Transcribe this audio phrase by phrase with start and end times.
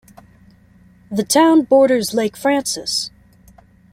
[1.11, 3.11] The town borders Lake Frances.